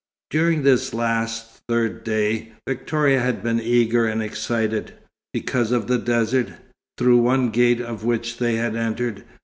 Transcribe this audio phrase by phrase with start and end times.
[0.31, 4.93] During this last, third day, Victoria had been eager and excited,
[5.31, 6.53] because of the desert,
[6.97, 9.23] through one gate of which they had entered.